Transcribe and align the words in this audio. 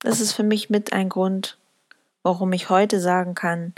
das 0.00 0.20
ist 0.20 0.32
für 0.32 0.42
mich 0.42 0.70
mit 0.70 0.92
ein 0.92 1.08
Grund, 1.08 1.58
warum 2.22 2.52
ich 2.52 2.70
heute 2.70 3.00
sagen 3.00 3.34
kann, 3.34 3.74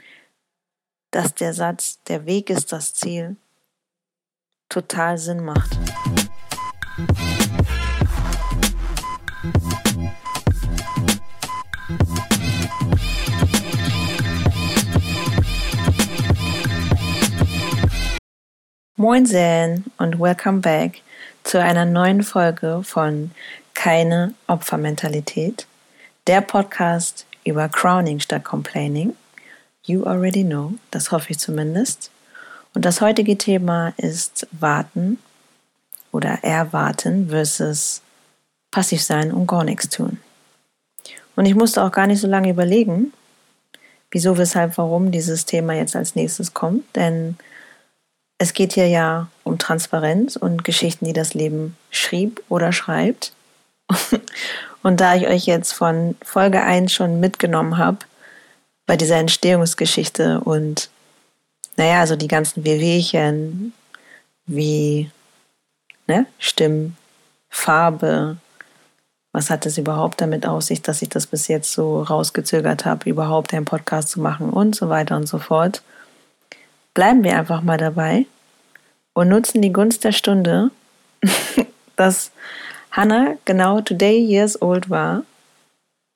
dass 1.11 1.35
der 1.35 1.53
Satz, 1.53 1.99
der 2.05 2.27
Weg 2.27 2.49
ist 2.49 2.73
das 2.73 2.95
Ziel, 2.95 3.37
total 4.69 5.19
Sinn 5.19 5.45
macht. 5.45 5.79
Moinsen 18.97 19.85
und 19.99 20.21
welcome 20.21 20.61
back 20.61 21.03
zu 21.43 21.61
einer 21.61 21.85
neuen 21.85 22.23
Folge 22.23 22.83
von 22.85 23.33
Keine 23.75 24.35
Opfermentalität, 24.47 25.67
der 26.27 26.41
Podcast 26.41 27.27
über 27.45 27.69
Crowning 27.69 28.21
statt 28.21 28.45
Complaining. 28.45 29.17
You 29.85 30.05
already 30.05 30.45
know, 30.45 30.75
das 30.91 31.11
hoffe 31.11 31.31
ich 31.31 31.39
zumindest. 31.39 32.11
Und 32.75 32.85
das 32.85 33.01
heutige 33.01 33.37
Thema 33.37 33.93
ist 33.97 34.47
Warten 34.53 35.19
oder 36.13 36.39
Erwarten 36.43 37.29
versus 37.31 38.03
passiv 38.71 39.03
sein 39.03 39.33
und 39.33 39.47
gar 39.47 39.65
nichts 39.65 39.89
tun. 39.89 40.19
Und 41.35 41.47
ich 41.47 41.55
musste 41.55 41.83
auch 41.83 41.91
gar 41.91 42.07
nicht 42.07 42.21
so 42.21 42.29
lange 42.29 42.51
überlegen, 42.51 43.13
wieso, 44.11 44.39
weshalb, 44.39 44.79
warum 44.79 45.11
dieses 45.11 45.45
Thema 45.47 45.75
jetzt 45.75 45.97
als 45.97 46.15
nächstes 46.15 46.55
kommt, 46.55 46.85
denn 46.95 47.37
es 48.39 48.55
geht 48.55 48.75
hier 48.75 48.89
ja 48.89 49.29
um 49.45 49.59
Transparenz 49.59 50.37
und 50.37 50.65
Geschichten, 50.65 51.05
die 51.05 51.13
das 51.13 51.35
Leben 51.35 51.77
schrieb 51.91 52.43
oder 52.49 52.73
schreibt. 52.73 53.33
Und 54.83 55.01
da 55.01 55.15
ich 55.15 55.27
euch 55.29 55.47
jetzt 55.47 55.73
von 55.73 56.17
Folge 56.25 56.63
1 56.63 56.93
schon 56.93 57.21
mitgenommen 57.21 57.79
habe, 57.79 57.99
bei 58.87 58.97
dieser 58.97 59.17
Entstehungsgeschichte 59.17 60.41
und 60.41 60.91
naja, 61.77 62.01
also 62.01 62.17
die 62.17 62.27
ganzen 62.27 62.65
Wehwehchen, 62.65 63.73
wie 64.45 65.09
ne, 66.09 66.27
Stimmen, 66.41 66.97
Farbe, 67.49 68.39
was 69.31 69.51
hat 69.51 69.67
es 69.67 69.79
überhaupt 69.79 70.21
damit 70.21 70.47
aus 70.47 70.67
sich, 70.67 70.83
dass 70.83 71.01
ich 71.01 71.09
das 71.09 71.29
bis 71.29 71.47
jetzt 71.47 71.73
so 71.73 72.03
rausgezögert 72.03 72.85
habe, 72.85 73.09
überhaupt 73.09 73.55
einen 73.55 73.65
Podcast 73.65 74.09
zu 74.09 74.21
machen 74.21 74.51
und 74.51 74.75
so 74.75 74.89
weiter 74.89 75.17
und 75.17 75.29
so 75.29 75.39
fort 75.39 75.83
bleiben 76.95 77.25
wir 77.25 77.39
einfach 77.39 77.63
mal 77.63 77.79
dabei 77.79 78.27
und 79.15 79.29
nutzen 79.29 79.63
die 79.63 79.73
Gunst 79.73 80.05
der 80.05 80.13
Stunde, 80.13 80.71
dass 81.97 82.31
Hannah 82.93 83.37
genau 83.47 83.81
today 83.81 84.19
years 84.19 84.61
old 84.61 84.91
war, 84.91 85.25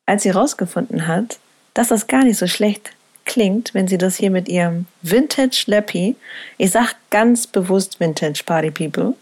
als 0.04 0.22
sie 0.22 0.32
herausgefunden 0.32 1.06
hat, 1.06 1.38
dass 1.74 1.88
das 1.88 2.06
gar 2.06 2.22
nicht 2.22 2.38
so 2.38 2.46
schlecht 2.46 2.92
klingt, 3.24 3.74
wenn 3.74 3.88
sie 3.88 3.98
das 3.98 4.16
hier 4.16 4.30
mit 4.30 4.48
ihrem 4.48 4.86
Vintage 5.02 5.64
Lappy, 5.66 6.16
ich 6.58 6.70
sag 6.70 6.94
ganz 7.10 7.46
bewusst 7.46 7.98
Vintage 7.98 8.42
Party 8.44 8.70
People, 8.70 9.14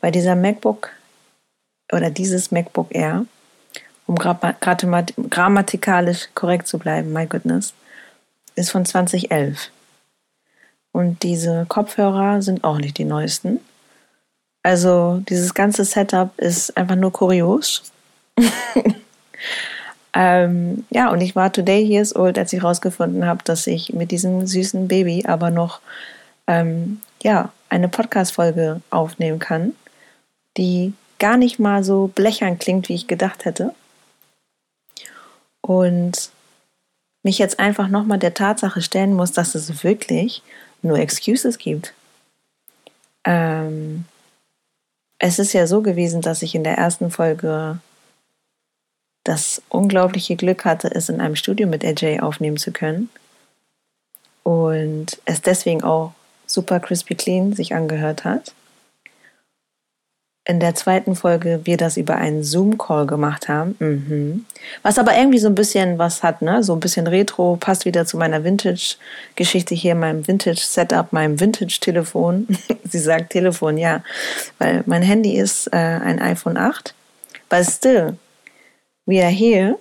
weil 0.00 0.10
dieser 0.10 0.34
MacBook 0.34 0.90
oder 1.92 2.10
dieses 2.10 2.50
MacBook 2.50 2.94
Air, 2.94 3.26
um 4.06 4.16
grammatikalisch 4.16 6.28
korrekt 6.34 6.66
zu 6.66 6.78
bleiben, 6.78 7.12
my 7.12 7.26
goodness, 7.26 7.74
ist 8.56 8.70
von 8.70 8.84
2011. 8.84 9.70
Und 10.92 11.22
diese 11.22 11.66
Kopfhörer 11.68 12.42
sind 12.42 12.64
auch 12.64 12.78
nicht 12.78 12.98
die 12.98 13.04
neuesten. 13.04 13.60
Also 14.62 15.22
dieses 15.28 15.54
ganze 15.54 15.84
Setup 15.84 16.38
ist 16.38 16.76
einfach 16.76 16.94
nur 16.96 17.12
kurios. 17.12 17.90
ähm, 20.14 20.84
ja, 20.90 21.10
und 21.10 21.20
ich 21.20 21.34
war 21.34 21.52
today 21.52 21.82
years 21.82 22.14
old, 22.14 22.38
als 22.38 22.52
ich 22.52 22.62
herausgefunden 22.62 23.26
habe, 23.26 23.42
dass 23.44 23.66
ich 23.66 23.92
mit 23.92 24.10
diesem 24.10 24.46
süßen 24.46 24.86
Baby 24.86 25.24
aber 25.26 25.50
noch 25.50 25.80
ähm, 26.46 27.00
ja, 27.22 27.52
eine 27.68 27.88
Podcast-Folge 27.88 28.80
aufnehmen 28.90 29.38
kann, 29.38 29.74
die 30.56 30.92
gar 31.18 31.36
nicht 31.36 31.58
mal 31.58 31.82
so 31.82 32.08
blechern 32.08 32.58
klingt, 32.58 32.88
wie 32.88 32.94
ich 32.94 33.06
gedacht 33.06 33.44
hätte. 33.44 33.74
Und 35.60 36.30
mich 37.22 37.38
jetzt 37.38 37.60
einfach 37.60 37.88
nochmal 37.88 38.18
der 38.18 38.34
Tatsache 38.34 38.82
stellen 38.82 39.14
muss, 39.14 39.32
dass 39.32 39.54
es 39.54 39.84
wirklich 39.84 40.42
nur 40.82 40.98
Excuses 40.98 41.58
gibt. 41.58 41.94
Ähm, 43.24 44.04
es 45.24 45.38
ist 45.38 45.52
ja 45.52 45.68
so 45.68 45.82
gewesen, 45.82 46.20
dass 46.20 46.42
ich 46.42 46.56
in 46.56 46.64
der 46.64 46.76
ersten 46.76 47.12
Folge 47.12 47.78
das 49.22 49.62
unglaubliche 49.68 50.34
Glück 50.34 50.64
hatte, 50.64 50.92
es 50.92 51.08
in 51.08 51.20
einem 51.20 51.36
Studio 51.36 51.68
mit 51.68 51.84
AJ 51.84 52.18
aufnehmen 52.18 52.56
zu 52.56 52.72
können. 52.72 53.08
Und 54.42 55.22
es 55.24 55.40
deswegen 55.40 55.84
auch 55.84 56.12
super 56.44 56.80
crispy 56.80 57.14
clean 57.14 57.52
sich 57.52 57.72
angehört 57.72 58.24
hat 58.24 58.52
in 60.44 60.58
der 60.58 60.74
zweiten 60.74 61.14
Folge 61.14 61.60
wir 61.64 61.76
das 61.76 61.96
über 61.96 62.16
einen 62.16 62.42
Zoom-Call 62.42 63.06
gemacht 63.06 63.48
haben. 63.48 63.76
Mhm. 63.78 64.46
Was 64.82 64.98
aber 64.98 65.16
irgendwie 65.16 65.38
so 65.38 65.46
ein 65.46 65.54
bisschen 65.54 65.98
was 65.98 66.24
hat, 66.24 66.42
ne? 66.42 66.64
So 66.64 66.72
ein 66.72 66.80
bisschen 66.80 67.06
Retro, 67.06 67.56
passt 67.56 67.84
wieder 67.84 68.06
zu 68.06 68.16
meiner 68.16 68.42
Vintage-Geschichte 68.42 69.74
hier, 69.76 69.94
meinem 69.94 70.26
Vintage-Setup, 70.26 71.12
meinem 71.12 71.38
Vintage-Telefon. 71.38 72.48
Sie 72.84 72.98
sagt 72.98 73.30
Telefon, 73.30 73.78
ja. 73.78 74.02
Weil 74.58 74.82
mein 74.86 75.02
Handy 75.02 75.36
ist 75.36 75.68
äh, 75.68 75.76
ein 75.76 76.18
iPhone 76.18 76.56
8. 76.56 76.92
But 77.48 77.64
still, 77.64 78.16
we 79.06 79.22
are 79.22 79.30
here. 79.30 79.78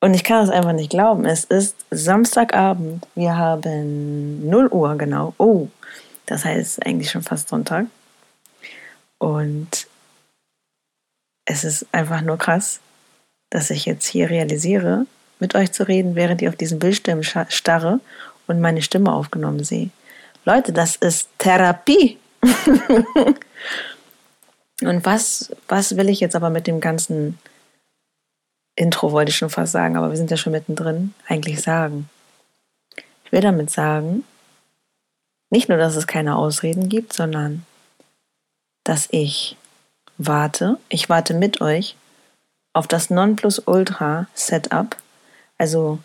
Und 0.00 0.14
ich 0.14 0.24
kann 0.24 0.42
es 0.42 0.50
einfach 0.50 0.72
nicht 0.72 0.90
glauben. 0.90 1.24
Es 1.24 1.44
ist 1.44 1.76
Samstagabend. 1.90 3.06
Wir 3.14 3.36
haben 3.36 4.48
0 4.48 4.68
Uhr, 4.68 4.96
genau. 4.96 5.34
Oh, 5.38 5.68
das 6.26 6.44
heißt 6.44 6.84
eigentlich 6.84 7.10
schon 7.10 7.22
fast 7.22 7.48
Sonntag. 7.48 7.86
Und 9.20 9.86
es 11.44 11.62
ist 11.62 11.86
einfach 11.92 12.22
nur 12.22 12.38
krass, 12.38 12.80
dass 13.50 13.70
ich 13.70 13.84
jetzt 13.84 14.06
hier 14.06 14.30
realisiere, 14.30 15.06
mit 15.38 15.54
euch 15.54 15.72
zu 15.72 15.86
reden, 15.86 16.14
während 16.14 16.42
ihr 16.42 16.48
auf 16.48 16.56
diesen 16.56 16.78
Bildschirm 16.78 17.22
starre 17.22 18.00
und 18.46 18.60
meine 18.60 18.82
Stimme 18.82 19.12
aufgenommen 19.12 19.62
sehe. 19.62 19.90
Leute, 20.44 20.72
das 20.72 20.96
ist 20.96 21.28
Therapie. 21.38 22.18
und 24.82 25.04
was, 25.04 25.50
was 25.68 25.96
will 25.96 26.08
ich 26.08 26.20
jetzt 26.20 26.36
aber 26.36 26.50
mit 26.50 26.66
dem 26.66 26.80
ganzen 26.80 27.38
Intro, 28.76 29.12
wollte 29.12 29.30
ich 29.30 29.36
schon 29.36 29.50
fast 29.50 29.72
sagen, 29.72 29.96
aber 29.96 30.10
wir 30.10 30.16
sind 30.16 30.30
ja 30.30 30.38
schon 30.38 30.52
mittendrin, 30.52 31.12
eigentlich 31.26 31.60
sagen? 31.60 32.08
Ich 33.24 33.32
will 33.32 33.42
damit 33.42 33.70
sagen, 33.70 34.24
nicht 35.50 35.68
nur, 35.68 35.76
dass 35.76 35.96
es 35.96 36.06
keine 36.06 36.36
Ausreden 36.36 36.88
gibt, 36.88 37.12
sondern 37.12 37.66
dass 38.84 39.08
ich 39.10 39.56
warte, 40.18 40.78
ich 40.88 41.08
warte 41.08 41.34
mit 41.34 41.60
euch 41.60 41.96
auf 42.72 42.86
das 42.86 43.10
Nonplusultra 43.10 44.26
Setup, 44.34 44.96
also 45.58 45.98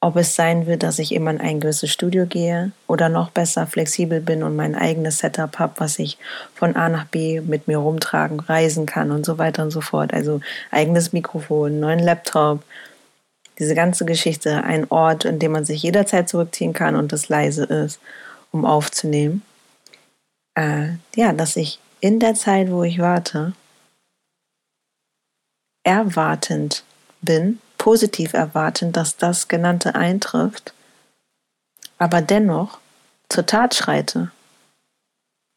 ob 0.00 0.16
es 0.16 0.36
sein 0.36 0.66
wird, 0.66 0.84
dass 0.84 1.00
ich 1.00 1.12
immer 1.12 1.32
in 1.32 1.40
ein 1.40 1.60
gewisses 1.60 1.90
Studio 1.90 2.26
gehe 2.26 2.70
oder 2.86 3.08
noch 3.08 3.30
besser 3.30 3.66
flexibel 3.66 4.20
bin 4.20 4.44
und 4.44 4.54
mein 4.54 4.76
eigenes 4.76 5.18
Setup 5.18 5.58
habe, 5.58 5.74
was 5.78 5.98
ich 5.98 6.18
von 6.54 6.76
A 6.76 6.88
nach 6.88 7.06
B 7.06 7.40
mit 7.40 7.66
mir 7.66 7.78
rumtragen, 7.78 8.38
reisen 8.38 8.86
kann 8.86 9.10
und 9.10 9.26
so 9.26 9.38
weiter 9.38 9.64
und 9.64 9.72
so 9.72 9.80
fort. 9.80 10.14
Also 10.14 10.40
eigenes 10.70 11.12
Mikrofon, 11.12 11.80
neuen 11.80 11.98
Laptop, 11.98 12.62
diese 13.58 13.74
ganze 13.74 14.04
Geschichte, 14.04 14.62
ein 14.62 14.88
Ort, 14.88 15.24
in 15.24 15.40
dem 15.40 15.50
man 15.50 15.64
sich 15.64 15.82
jederzeit 15.82 16.28
zurückziehen 16.28 16.72
kann 16.72 16.94
und 16.94 17.12
es 17.12 17.28
leise 17.28 17.64
ist, 17.64 17.98
um 18.52 18.64
aufzunehmen. 18.64 19.42
Äh, 20.54 20.90
ja, 21.16 21.32
dass 21.32 21.56
ich 21.56 21.80
in 22.00 22.20
der 22.20 22.34
Zeit, 22.34 22.70
wo 22.70 22.82
ich 22.82 22.98
warte, 22.98 23.52
erwartend 25.82 26.84
bin, 27.20 27.60
positiv 27.78 28.34
erwartend, 28.34 28.96
dass 28.96 29.16
das 29.16 29.48
Genannte 29.48 29.94
eintrifft, 29.94 30.74
aber 31.98 32.20
dennoch 32.20 32.78
zur 33.28 33.46
Tat 33.46 33.74
schreite, 33.74 34.30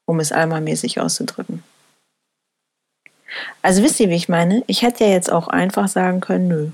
um 0.06 0.20
es 0.20 0.32
allmalmäßig 0.32 1.00
auszudrücken. 1.00 1.64
Also 3.62 3.84
wisst 3.84 4.00
ihr, 4.00 4.10
wie 4.10 4.16
ich 4.16 4.30
meine? 4.30 4.64
Ich 4.68 4.82
hätte 4.82 5.06
ja 5.06 5.12
jetzt 5.12 5.32
auch 5.32 5.48
einfach 5.48 5.88
sagen 5.88 6.20
können, 6.20 6.48
nö. 6.48 6.70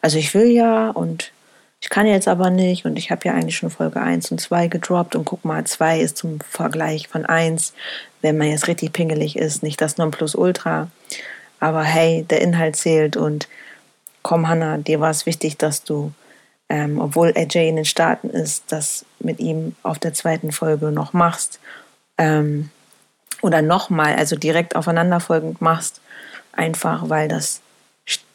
Also 0.00 0.18
ich 0.18 0.34
will 0.34 0.48
ja 0.48 0.90
und 0.90 1.32
ich 1.80 1.90
kann 1.90 2.06
jetzt 2.06 2.28
aber 2.28 2.50
nicht 2.50 2.84
und 2.84 2.98
ich 2.98 3.10
habe 3.10 3.28
ja 3.28 3.34
eigentlich 3.34 3.56
schon 3.56 3.70
Folge 3.70 4.00
1 4.00 4.32
und 4.32 4.40
2 4.40 4.66
gedroppt 4.66 5.14
und 5.14 5.24
guck 5.24 5.44
mal, 5.44 5.64
2 5.64 6.00
ist 6.00 6.16
zum 6.16 6.40
Vergleich 6.40 7.08
von 7.08 7.24
1, 7.24 7.72
wenn 8.20 8.36
man 8.36 8.48
jetzt 8.48 8.66
richtig 8.66 8.92
pingelig 8.92 9.36
ist, 9.36 9.62
nicht 9.62 9.80
das 9.80 9.96
Nonplusultra. 9.96 10.90
Aber 11.60 11.82
hey, 11.82 12.24
der 12.28 12.40
Inhalt 12.40 12.76
zählt 12.76 13.16
und 13.16 13.48
komm, 14.22 14.48
Hannah, 14.48 14.78
dir 14.78 15.00
war 15.00 15.10
es 15.10 15.24
wichtig, 15.24 15.56
dass 15.56 15.84
du, 15.84 16.12
ähm, 16.68 17.00
obwohl 17.00 17.32
AJ 17.36 17.68
in 17.68 17.76
den 17.76 17.84
Staaten 17.84 18.30
ist, 18.30 18.64
das 18.68 19.04
mit 19.20 19.38
ihm 19.38 19.76
auf 19.82 19.98
der 19.98 20.14
zweiten 20.14 20.50
Folge 20.50 20.90
noch 20.90 21.12
machst. 21.12 21.60
Ähm, 22.18 22.70
oder 23.40 23.62
nochmal, 23.62 24.16
also 24.16 24.34
direkt 24.34 24.74
aufeinanderfolgend 24.74 25.60
machst, 25.60 26.00
einfach 26.52 27.08
weil 27.08 27.28
das 27.28 27.60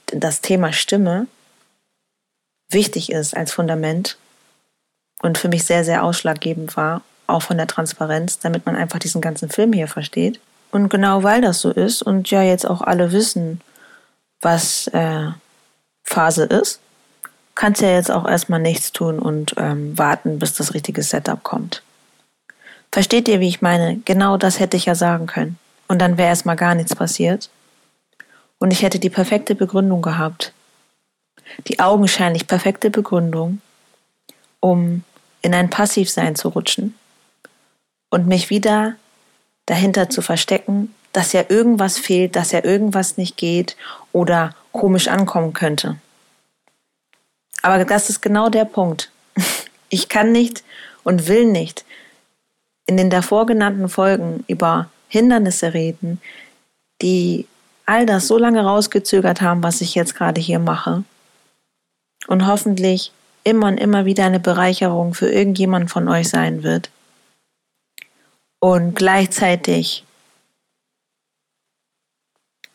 das 0.05 0.41
Thema 0.41 0.71
Stimme 0.71 1.27
wichtig 2.73 3.11
ist 3.11 3.35
als 3.35 3.51
Fundament 3.51 4.17
und 5.21 5.37
für 5.37 5.47
mich 5.47 5.63
sehr, 5.63 5.83
sehr 5.83 6.03
ausschlaggebend 6.03 6.75
war, 6.75 7.01
auch 7.27 7.41
von 7.41 7.57
der 7.57 7.67
Transparenz, 7.67 8.39
damit 8.39 8.65
man 8.65 8.75
einfach 8.75 8.99
diesen 8.99 9.21
ganzen 9.21 9.49
Film 9.49 9.73
hier 9.73 9.87
versteht. 9.87 10.39
Und 10.71 10.89
genau 10.89 11.23
weil 11.23 11.41
das 11.41 11.61
so 11.61 11.71
ist 11.71 12.01
und 12.01 12.29
ja 12.31 12.41
jetzt 12.41 12.67
auch 12.67 12.81
alle 12.81 13.11
wissen, 13.11 13.61
was 14.41 14.87
äh, 14.87 15.27
Phase 16.03 16.43
ist, 16.43 16.79
kannst 17.55 17.81
ja 17.81 17.89
jetzt 17.91 18.11
auch 18.11 18.27
erstmal 18.27 18.59
nichts 18.59 18.91
tun 18.91 19.19
und 19.19 19.53
ähm, 19.57 19.97
warten, 19.97 20.39
bis 20.39 20.53
das 20.53 20.73
richtige 20.73 21.03
Setup 21.03 21.43
kommt. 21.43 21.83
Versteht 22.91 23.27
ihr, 23.27 23.39
wie 23.39 23.47
ich 23.47 23.61
meine? 23.61 23.99
Genau 24.05 24.37
das 24.37 24.59
hätte 24.59 24.77
ich 24.77 24.85
ja 24.85 24.95
sagen 24.95 25.27
können. 25.27 25.57
Und 25.87 25.99
dann 25.99 26.17
wäre 26.17 26.29
erstmal 26.29 26.55
gar 26.55 26.75
nichts 26.75 26.95
passiert. 26.95 27.49
Und 28.59 28.71
ich 28.71 28.81
hätte 28.81 28.99
die 28.99 29.09
perfekte 29.09 29.55
Begründung 29.55 30.01
gehabt. 30.01 30.53
Die 31.67 31.79
augenscheinlich 31.79 32.47
perfekte 32.47 32.89
Begründung, 32.89 33.61
um 34.59 35.03
in 35.41 35.53
ein 35.53 35.69
Passivsein 35.69 36.35
zu 36.35 36.49
rutschen 36.49 36.95
und 38.09 38.27
mich 38.27 38.49
wieder 38.49 38.95
dahinter 39.65 40.09
zu 40.09 40.21
verstecken, 40.21 40.93
dass 41.11 41.33
ja 41.33 41.45
irgendwas 41.49 41.97
fehlt, 41.97 42.35
dass 42.35 42.51
ja 42.51 42.63
irgendwas 42.63 43.17
nicht 43.17 43.37
geht 43.37 43.77
oder 44.11 44.55
komisch 44.71 45.07
ankommen 45.07 45.53
könnte. 45.53 45.97
Aber 47.61 47.85
das 47.85 48.09
ist 48.09 48.21
genau 48.21 48.49
der 48.49 48.65
Punkt. 48.65 49.11
Ich 49.89 50.09
kann 50.09 50.31
nicht 50.31 50.63
und 51.03 51.27
will 51.27 51.45
nicht 51.45 51.85
in 52.87 52.97
den 52.97 53.11
davor 53.11 53.45
genannten 53.45 53.89
Folgen 53.89 54.43
über 54.47 54.89
Hindernisse 55.07 55.75
reden, 55.75 56.19
die 57.03 57.47
all 57.85 58.07
das 58.07 58.27
so 58.27 58.39
lange 58.39 58.63
rausgezögert 58.63 59.41
haben, 59.41 59.61
was 59.61 59.81
ich 59.81 59.93
jetzt 59.93 60.15
gerade 60.15 60.41
hier 60.41 60.57
mache. 60.57 61.03
Und 62.27 62.47
hoffentlich 62.47 63.11
immer 63.43 63.67
und 63.67 63.77
immer 63.77 64.05
wieder 64.05 64.25
eine 64.25 64.39
Bereicherung 64.39 65.13
für 65.13 65.29
irgendjemand 65.29 65.91
von 65.91 66.07
euch 66.07 66.29
sein 66.29 66.63
wird. 66.63 66.89
Und 68.59 68.95
gleichzeitig 68.95 70.05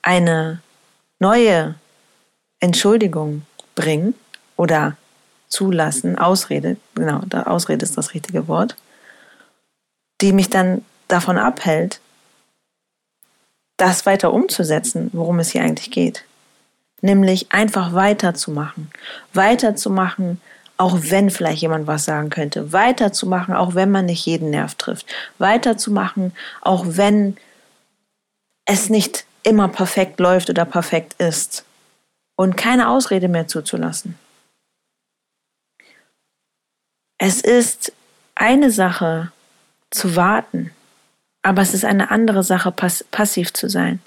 eine 0.02 0.60
neue 1.18 1.74
Entschuldigung 2.60 3.42
bringen 3.74 4.14
oder 4.56 4.96
zulassen, 5.48 6.18
Ausrede, 6.18 6.76
genau, 6.94 7.20
Ausrede 7.44 7.84
ist 7.84 7.96
das 7.96 8.12
richtige 8.12 8.48
Wort, 8.48 8.76
die 10.20 10.32
mich 10.32 10.50
dann 10.50 10.84
davon 11.08 11.38
abhält, 11.38 12.00
das 13.78 14.04
weiter 14.06 14.32
umzusetzen, 14.32 15.10
worum 15.12 15.38
es 15.38 15.50
hier 15.50 15.62
eigentlich 15.62 15.90
geht. 15.90 16.24
Nämlich 17.00 17.52
einfach 17.52 17.92
weiterzumachen. 17.92 18.90
Weiterzumachen, 19.32 20.40
auch 20.76 20.98
wenn 21.00 21.30
vielleicht 21.30 21.62
jemand 21.62 21.86
was 21.86 22.04
sagen 22.04 22.30
könnte. 22.30 22.72
Weiterzumachen, 22.72 23.54
auch 23.54 23.74
wenn 23.74 23.90
man 23.90 24.06
nicht 24.06 24.26
jeden 24.26 24.50
Nerv 24.50 24.74
trifft. 24.74 25.06
Weiterzumachen, 25.38 26.32
auch 26.60 26.84
wenn 26.86 27.36
es 28.64 28.90
nicht 28.90 29.24
immer 29.42 29.68
perfekt 29.68 30.20
läuft 30.20 30.50
oder 30.50 30.64
perfekt 30.64 31.14
ist. 31.20 31.64
Und 32.36 32.56
keine 32.56 32.88
Ausrede 32.88 33.28
mehr 33.28 33.48
zuzulassen. 33.48 34.16
Es 37.18 37.40
ist 37.40 37.92
eine 38.36 38.70
Sache 38.70 39.32
zu 39.90 40.14
warten, 40.14 40.70
aber 41.42 41.62
es 41.62 41.74
ist 41.74 41.84
eine 41.84 42.10
andere 42.12 42.44
Sache, 42.44 42.70
pass 42.70 43.02
passiv 43.10 43.52
zu 43.52 43.68
sein. 43.68 44.00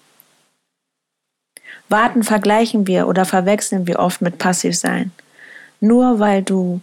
Warten 1.91 2.23
vergleichen 2.23 2.87
wir 2.87 3.07
oder 3.07 3.25
verwechseln 3.25 3.87
wir 3.87 3.99
oft 3.99 4.21
mit 4.21 4.37
passiv 4.37 4.77
sein. 4.77 5.11
Nur 5.79 6.19
weil 6.19 6.41
du 6.41 6.81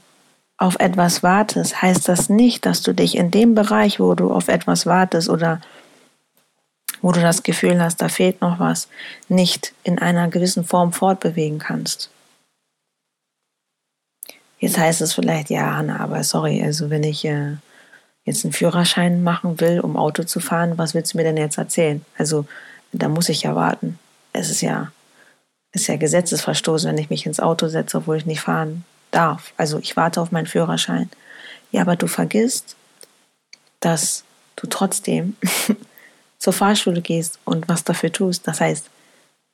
auf 0.58 0.76
etwas 0.80 1.22
wartest, 1.22 1.80
heißt 1.80 2.08
das 2.08 2.28
nicht, 2.28 2.66
dass 2.66 2.82
du 2.82 2.92
dich 2.92 3.16
in 3.16 3.30
dem 3.30 3.54
Bereich, 3.54 4.00
wo 4.00 4.14
du 4.14 4.32
auf 4.32 4.48
etwas 4.48 4.86
wartest 4.86 5.28
oder 5.28 5.60
wo 7.00 7.12
du 7.12 7.20
das 7.20 7.44
Gefühl 7.44 7.80
hast, 7.80 8.02
da 8.02 8.08
fehlt 8.08 8.40
noch 8.40 8.58
was, 8.58 8.88
nicht 9.28 9.72
in 9.84 10.00
einer 10.00 10.28
gewissen 10.28 10.64
Form 10.64 10.92
fortbewegen 10.92 11.58
kannst. 11.58 12.10
Jetzt 14.58 14.78
heißt 14.78 15.00
es 15.00 15.12
vielleicht, 15.12 15.50
ja, 15.50 15.76
Hanna, 15.76 16.00
aber 16.00 16.24
sorry, 16.24 16.60
also 16.62 16.90
wenn 16.90 17.04
ich 17.04 17.24
äh, 17.24 17.56
jetzt 18.24 18.44
einen 18.44 18.52
Führerschein 18.52 19.22
machen 19.22 19.60
will, 19.60 19.78
um 19.78 19.96
Auto 19.96 20.24
zu 20.24 20.40
fahren, 20.40 20.76
was 20.76 20.94
willst 20.94 21.14
du 21.14 21.18
mir 21.18 21.24
denn 21.24 21.36
jetzt 21.36 21.58
erzählen? 21.58 22.04
Also 22.16 22.46
da 22.90 23.08
muss 23.08 23.28
ich 23.28 23.42
ja 23.42 23.54
warten. 23.54 24.00
Es 24.32 24.50
ist 24.50 24.60
ja, 24.60 24.90
ist 25.82 25.88
ja 25.88 25.96
Gesetzesverstoß, 25.96 26.84
wenn 26.84 26.98
ich 26.98 27.10
mich 27.10 27.26
ins 27.26 27.40
Auto 27.40 27.68
setze, 27.68 27.98
obwohl 27.98 28.16
ich 28.16 28.26
nicht 28.26 28.40
fahren 28.40 28.84
darf. 29.10 29.52
Also 29.56 29.78
ich 29.78 29.96
warte 29.96 30.20
auf 30.20 30.32
meinen 30.32 30.46
Führerschein. 30.46 31.10
Ja, 31.72 31.82
aber 31.82 31.96
du 31.96 32.06
vergisst, 32.06 32.76
dass 33.80 34.24
du 34.56 34.66
trotzdem 34.66 35.36
zur 36.38 36.52
Fahrschule 36.52 37.02
gehst 37.02 37.38
und 37.44 37.68
was 37.68 37.84
dafür 37.84 38.12
tust. 38.12 38.46
Das 38.46 38.60
heißt, 38.60 38.86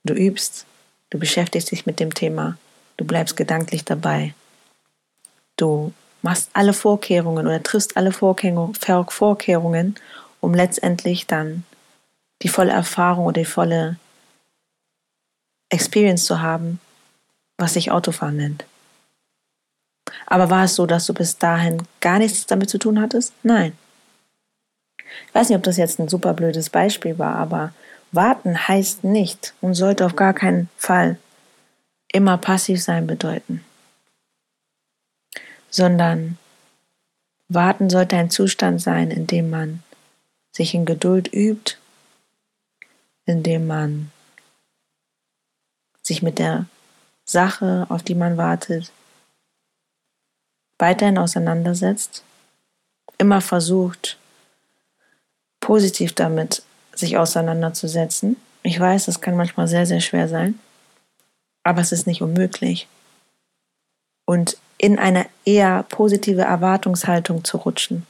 du 0.04 0.14
übst, 0.14 0.66
du 1.10 1.18
beschäftigst 1.18 1.70
dich 1.70 1.86
mit 1.86 2.00
dem 2.00 2.14
Thema, 2.14 2.56
du 2.96 3.04
bleibst 3.04 3.36
gedanklich 3.36 3.84
dabei, 3.84 4.34
Du 5.56 5.92
machst 6.22 6.50
alle 6.52 6.72
Vorkehrungen 6.72 7.46
oder 7.46 7.62
triffst 7.62 7.96
alle 7.96 8.12
Vorkehrungen, 8.12 9.94
um 10.40 10.54
letztendlich 10.54 11.26
dann 11.26 11.64
die 12.42 12.48
volle 12.48 12.72
Erfahrung 12.72 13.26
oder 13.26 13.40
die 13.40 13.44
volle 13.44 13.96
Experience 15.74 16.24
zu 16.24 16.40
haben, 16.40 16.80
was 17.58 17.74
sich 17.74 17.90
Autofahren 17.90 18.36
nennt. 18.36 18.64
Aber 20.26 20.50
war 20.50 20.64
es 20.64 20.74
so, 20.74 20.86
dass 20.86 21.06
du 21.06 21.14
bis 21.14 21.38
dahin 21.38 21.82
gar 22.00 22.18
nichts 22.18 22.46
damit 22.46 22.70
zu 22.70 22.78
tun 22.78 23.00
hattest? 23.00 23.32
Nein. 23.42 23.76
Ich 25.28 25.34
weiß 25.34 25.48
nicht, 25.48 25.58
ob 25.58 25.64
das 25.64 25.76
jetzt 25.76 25.98
ein 25.98 26.08
super 26.08 26.32
blödes 26.34 26.70
Beispiel 26.70 27.18
war, 27.18 27.36
aber 27.36 27.72
warten 28.12 28.68
heißt 28.68 29.04
nicht 29.04 29.54
und 29.60 29.74
sollte 29.74 30.06
auf 30.06 30.16
gar 30.16 30.32
keinen 30.32 30.68
Fall 30.76 31.18
immer 32.12 32.38
passiv 32.38 32.82
sein 32.82 33.06
bedeuten 33.06 33.64
sondern 35.74 36.38
warten 37.48 37.90
sollte 37.90 38.16
ein 38.16 38.30
Zustand 38.30 38.80
sein, 38.80 39.10
in 39.10 39.26
dem 39.26 39.50
man 39.50 39.82
sich 40.52 40.72
in 40.72 40.84
Geduld 40.84 41.32
übt, 41.32 41.78
in 43.26 43.42
dem 43.42 43.66
man 43.66 44.12
sich 46.04 46.22
mit 46.22 46.38
der 46.38 46.66
Sache, 47.24 47.86
auf 47.88 48.02
die 48.02 48.14
man 48.14 48.36
wartet, 48.36 48.92
weiterhin 50.78 51.18
auseinandersetzt, 51.18 52.22
immer 53.18 53.40
versucht, 53.40 54.18
positiv 55.60 56.12
damit 56.12 56.62
sich 56.94 57.16
auseinanderzusetzen. 57.16 58.36
Ich 58.62 58.78
weiß, 58.78 59.06
das 59.06 59.20
kann 59.20 59.36
manchmal 59.36 59.66
sehr, 59.66 59.86
sehr 59.86 60.00
schwer 60.00 60.28
sein, 60.28 60.58
aber 61.62 61.80
es 61.80 61.92
ist 61.92 62.06
nicht 62.06 62.22
unmöglich. 62.22 62.86
Und 64.26 64.58
in 64.78 64.98
eine 64.98 65.26
eher 65.44 65.84
positive 65.84 66.42
Erwartungshaltung 66.42 67.44
zu 67.44 67.58
rutschen. 67.58 68.06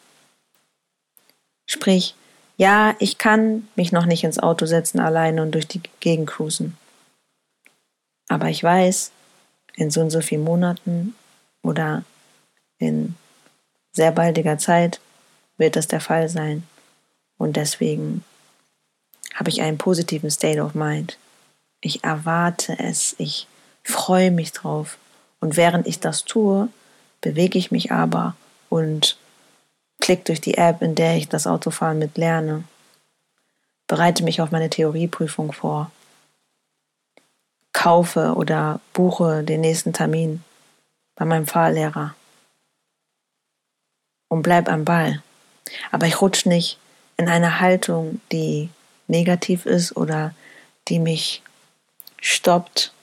Sprich, 1.67 2.15
ja, 2.57 2.95
ich 2.99 3.19
kann 3.19 3.69
mich 3.75 3.93
noch 3.93 4.07
nicht 4.07 4.25
ins 4.25 4.39
Auto 4.39 4.67
setzen 4.67 5.01
alleine 5.01 5.43
und 5.43 5.53
durch 5.53 5.67
die 5.67 5.83
Gegend 6.01 6.29
cruisen. 6.29 6.77
Aber 8.35 8.49
ich 8.49 8.65
weiß, 8.65 9.13
in 9.77 9.93
so 9.93 10.01
und 10.01 10.11
so 10.11 10.21
vielen 10.21 10.43
Monaten 10.43 11.15
oder 11.63 12.03
in 12.79 13.15
sehr 13.93 14.11
baldiger 14.11 14.59
Zeit 14.59 15.01
wird 15.57 15.77
das 15.77 15.87
der 15.87 16.01
Fall 16.01 16.29
sein. 16.29 16.65
Und 17.39 17.55
deswegen 17.55 18.25
habe 19.35 19.51
ich 19.51 19.63
einen 19.63 19.79
positiven 19.79 20.33
State 20.33 20.61
of 20.61 20.75
Mind. 20.75 21.17
Ich 21.81 22.03
erwarte 22.03 22.77
es, 22.77 23.15
ich 23.19 23.47
freue 23.85 24.33
mich 24.33 24.51
drauf. 24.51 24.99
Und 25.39 25.57
während 25.57 25.87
ich 25.87 26.01
das 26.01 26.25
tue, 26.25 26.69
bewege 27.21 27.57
ich 27.57 27.71
mich 27.71 27.93
aber 27.93 28.35
und 28.69 29.17
klicke 30.01 30.25
durch 30.25 30.41
die 30.41 30.59
App, 30.59 30.83
in 30.83 30.97
der 30.97 31.17
ich 31.19 31.29
das 31.29 31.47
Autofahren 31.47 32.01
mit 32.01 32.19
lerne, 32.19 32.65
bereite 33.87 34.25
mich 34.25 34.41
auf 34.41 34.51
meine 34.51 34.71
Theorieprüfung 34.71 35.53
vor, 35.53 35.93
kaufe 37.85 38.33
oder 38.35 38.81
buche 38.95 39.45
den 39.45 39.61
nächsten 39.61 39.93
Termin 39.93 40.43
bei 41.17 41.27
meinem 41.27 41.47
Fahrlehrer 41.47 42.15
und 44.29 44.41
bleib 44.43 44.71
am 44.71 44.87
Ball. 44.87 45.23
Aber 45.91 46.07
ich 46.07 46.23
rutsche 46.23 46.49
nicht 46.49 46.79
in 47.19 47.29
eine 47.29 47.61
Haltung, 47.61 48.23
die 48.33 48.71
negativ 49.07 49.67
ist 49.67 49.99
oder 49.99 50.35
die 50.89 50.99
mich 50.99 51.43
stoppt 52.23 52.95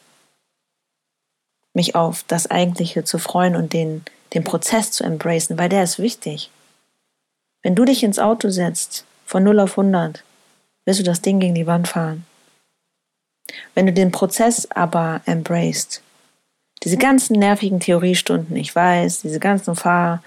mich 1.76 1.94
auf 1.94 2.24
das 2.28 2.50
Eigentliche 2.50 3.04
zu 3.04 3.20
freuen 3.20 3.56
und 3.56 3.74
den, 3.74 4.04
den 4.34 4.44
Prozess 4.44 4.92
zu 4.92 5.04
embracen, 5.04 5.60
weil 5.60 5.70
der 5.70 5.84
ist 5.84 6.00
wichtig. 6.00 6.50
Wenn 7.62 7.76
du 7.76 7.86
dich 7.86 8.02
ins 8.02 8.18
Auto 8.18 8.50
setzt, 8.50 9.06
von 9.28 9.44
0 9.44 9.60
auf 9.60 9.78
100, 9.78 10.24
wirst 10.86 11.00
du 11.00 11.04
das 11.04 11.22
Ding 11.22 11.40
gegen 11.40 11.54
die 11.54 11.68
Wand 11.68 11.88
fahren. 11.88 12.26
Wenn 13.74 13.86
du 13.86 13.94
den 13.94 14.12
Prozess 14.12 14.70
aber 14.72 15.22
embraced, 15.26 16.02
diese 16.84 16.98
ganzen 16.98 17.38
nervigen 17.38 17.80
Theoriestunden, 17.80 18.56
ich 18.56 18.76
weiß, 18.76 19.22
diese 19.22 19.40
ganzen 19.40 19.76
Fahrstunden, 19.76 20.24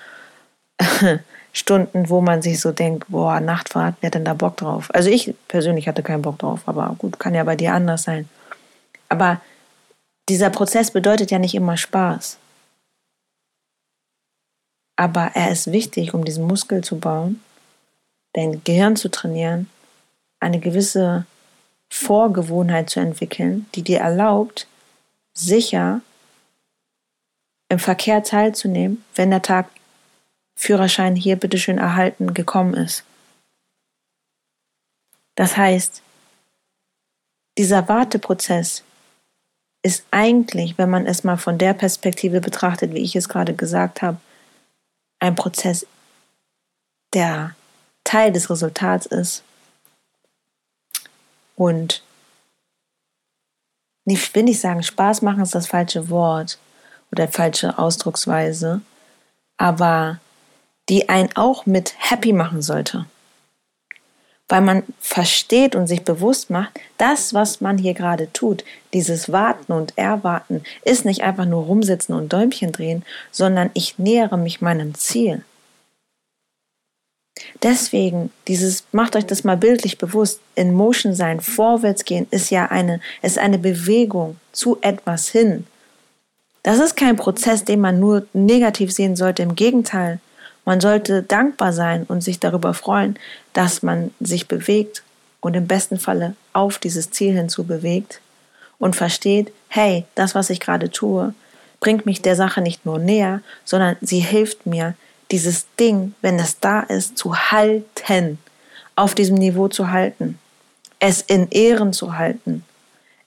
wo 2.09 2.21
man 2.21 2.43
sich 2.43 2.61
so 2.61 2.71
denkt, 2.73 3.07
boah, 3.09 3.41
Nachtfahrt, 3.41 3.97
wer 4.01 4.09
hat 4.09 4.15
denn 4.15 4.25
da 4.25 4.35
Bock 4.35 4.57
drauf? 4.57 4.89
Also 4.95 5.11
ich 5.11 5.35
persönlich 5.49 5.89
hatte 5.89 6.03
keinen 6.03 6.23
Bock 6.23 6.39
drauf, 6.39 6.61
aber 6.67 6.95
gut, 6.99 7.19
kann 7.19 7.35
ja 7.35 7.43
bei 7.45 7.57
dir 7.57 7.75
anders 7.75 8.05
sein. 8.05 8.29
Aber 9.09 9.41
dieser 10.29 10.51
Prozess 10.51 10.91
bedeutet 10.91 11.31
ja 11.31 11.39
nicht 11.39 11.55
immer 11.55 11.77
Spaß. 11.77 12.39
Aber 14.97 15.33
er 15.35 15.51
ist 15.51 15.73
wichtig, 15.73 16.15
um 16.15 16.25
diesen 16.25 16.47
Muskel 16.47 16.85
zu 16.85 16.99
bauen, 16.99 17.43
dein 18.33 18.63
Gehirn 18.63 18.95
zu 18.95 19.11
trainieren, 19.11 19.69
eine 20.39 20.61
gewisse 20.61 21.27
Vorgewohnheit 21.91 22.91
zu 22.91 23.01
entwickeln, 23.01 23.67
die 23.75 23.83
dir 23.83 24.01
erlaubt, 24.01 24.67
sicher 25.33 26.01
im 27.69 27.79
Verkehr 27.79 28.23
teilzunehmen, 28.23 29.05
wenn 29.15 29.31
der 29.31 29.43
Tag 29.43 29.69
Führerschein 30.57 31.17
hier 31.17 31.37
bitteschön 31.37 31.79
erhalten 31.79 32.35
gekommen 32.35 32.75
ist. 32.75 33.05
Das 35.35 35.57
heißt, 35.57 36.03
dieser 37.59 37.89
Warteprozess 37.89 38.85
ist 39.83 40.05
eigentlich, 40.11 40.79
wenn 40.79 40.91
man 40.91 41.07
es 41.07 41.25
mal 41.25 41.37
von 41.37 41.59
der 41.59 41.75
Perspektive 41.75 42.41
betrachtet, 42.41 42.95
wie 42.95 43.03
ich 43.03 43.17
es 43.17 43.29
gerade 43.29 43.55
gesagt 43.55 44.03
habe, 44.03 44.19
ein 45.19 45.35
Prozess, 45.35 45.87
der 47.13 47.55
Teil 48.03 48.33
des 48.33 48.51
Resultats 48.51 49.07
ist. 49.07 49.43
Und 51.57 52.03
ich 54.07 54.35
will 54.35 54.43
nicht 54.43 54.61
sagen, 54.61 54.83
Spaß 54.83 55.23
machen 55.23 55.43
ist 55.43 55.55
das 55.55 55.67
falsche 55.67 56.11
Wort 56.11 56.59
oder 57.11 57.29
falsche 57.29 57.79
Ausdrucksweise, 57.79 58.81
aber 59.57 60.19
die 60.89 61.09
einen 61.09 61.31
auch 61.37 61.65
mit 61.65 61.95
happy 61.99 62.33
machen 62.33 62.61
sollte. 62.61 63.07
Weil 64.49 64.61
man 64.61 64.83
versteht 65.01 65.75
und 65.75 65.87
sich 65.87 66.05
bewusst 66.05 66.51
macht, 66.51 66.79
das, 66.99 67.33
was 67.33 67.63
man 67.63 67.79
hier 67.79 67.95
gerade 67.95 68.31
tut, 68.35 68.63
dieses 68.93 69.33
Warten 69.33 69.73
und 69.73 69.97
Erwarten, 69.97 70.63
ist 70.85 71.07
nicht 71.07 71.23
einfach 71.23 71.47
nur 71.47 71.65
rumsitzen 71.65 72.15
und 72.15 72.31
Däumchen 72.31 72.71
drehen, 72.71 73.05
sondern 73.31 73.71
ich 73.73 73.99
nähere 73.99 74.37
mich 74.37 74.61
meinem 74.61 74.95
Ziel. 74.95 75.43
Deswegen, 77.63 78.31
dieses, 78.49 78.85
macht 78.93 79.17
euch 79.17 79.27
das 79.27 79.45
mal 79.45 79.57
bildlich 79.57 79.99
bewusst, 79.99 80.41
in 80.55 80.75
Motion 80.75 81.15
sein, 81.15 81.41
vorwärts 81.41 82.05
gehen, 82.05 82.27
ist 82.31 82.51
ja 82.51 82.67
eine, 82.67 83.01
ist 83.23 83.39
eine 83.39 83.59
Bewegung 83.59 84.37
zu 84.53 84.79
etwas 84.81 85.29
hin. 85.29 85.67
Das 86.63 86.79
ist 86.79 86.97
kein 86.97 87.17
Prozess, 87.17 87.65
den 87.65 87.81
man 87.81 88.01
nur 88.01 88.27
negativ 88.33 88.93
sehen 88.93 89.17
sollte. 89.17 89.43
Im 89.43 89.55
Gegenteil, 89.55 90.21
man 90.65 90.81
sollte 90.81 91.23
dankbar 91.23 91.73
sein 91.73 92.05
und 92.09 92.23
sich 92.23 92.41
darüber 92.41 92.73
freuen, 92.73 93.19
dass 93.53 93.83
man 93.83 94.13
sich 94.21 94.49
bewegt 94.49 95.03
und 95.41 95.55
im 95.55 95.67
besten 95.67 95.99
Falle 95.99 96.35
auf 96.55 96.79
dieses 96.79 97.11
Ziel 97.11 97.35
hinzu 97.35 97.65
bewegt 97.65 98.21
und 98.79 98.97
versteht, 98.97 99.53
hey, 99.69 100.05
das, 100.15 100.35
was 100.35 100.49
ich 100.49 100.61
gerade 100.61 100.91
tue, 100.91 101.35
bringt 101.81 102.07
mich 102.07 102.23
der 102.23 102.35
Sache 102.35 102.63
nicht 102.63 102.87
nur 102.87 102.99
näher, 102.99 103.43
sondern 103.65 103.97
sie 104.01 104.21
hilft 104.21 104.65
mir, 104.65 104.95
dieses 105.35 105.67
Ding, 105.81 106.15
wenn 106.23 106.39
es 106.39 106.61
da 106.61 106.79
ist, 106.79 107.19
zu 107.19 107.35
halten, 107.35 108.39
auf 108.95 109.17
diesem 109.17 109.35
Niveau 109.35 109.67
zu 109.67 109.91
halten, 109.91 110.39
es 111.01 111.23
in 111.23 111.49
Ehren 111.51 111.93
zu 111.93 112.17
halten, 112.17 112.65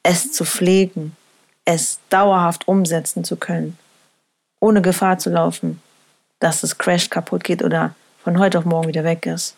es 0.04 0.32
zu 0.32 0.46
pflegen, 0.46 1.18
es 1.66 2.00
dauerhaft 2.08 2.66
umsetzen 2.66 3.26
zu 3.26 3.36
können, 3.36 3.78
ohne 4.62 4.82
Gefahr 4.82 5.18
zu 5.20 5.30
laufen, 5.30 5.82
dass 6.40 6.64
es 6.64 6.78
crasht, 6.78 7.12
kaputt 7.12 7.44
geht 7.44 7.62
oder 7.62 7.94
von 8.24 8.40
heute 8.40 8.60
auf 8.60 8.64
morgen 8.64 8.88
wieder 8.88 9.04
weg 9.04 9.26
ist. 9.26 9.56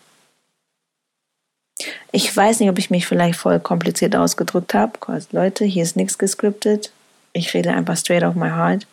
Ich 2.10 2.36
weiß 2.36 2.58
nicht, 2.58 2.68
ob 2.68 2.80
ich 2.80 2.90
mich 2.90 3.06
vielleicht 3.06 3.38
voll 3.38 3.60
kompliziert 3.60 4.16
ausgedrückt 4.16 4.74
habe. 4.74 4.98
Leute, 5.30 5.64
hier 5.64 5.84
ist 5.84 5.94
nichts 5.94 6.18
gescriptet. 6.18 6.90
Ich 7.32 7.54
rede 7.54 7.70
einfach 7.72 7.96
straight 7.96 8.24
off 8.24 8.34
my 8.34 8.50
heart 8.50 8.88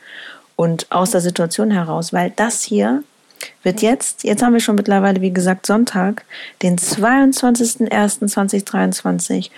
und 0.55 0.85
aus 0.91 1.09
der 1.09 1.21
Situation 1.21 1.71
heraus, 1.71 2.13
weil 2.13 2.29
das 2.35 2.61
hier 2.61 3.03
wird 3.63 3.81
jetzt, 3.81 4.23
jetzt 4.23 4.43
haben 4.43 4.53
wir 4.53 4.59
schon 4.59 4.75
mittlerweile, 4.75 5.21
wie 5.21 5.31
gesagt, 5.31 5.65
Sonntag, 5.65 6.25
den 6.61 6.77
22.01.2023, 6.77 9.49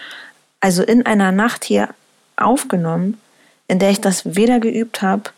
also 0.59 0.83
in 0.83 1.03
einer 1.05 1.31
Nacht 1.31 1.63
hier 1.63 1.89
aufgenommen, 2.35 3.19
in 3.67 3.79
der 3.79 3.89
ich 3.91 4.01
das 4.01 4.35
weder 4.35 4.59
geübt 4.59 5.01
habe, 5.01 5.31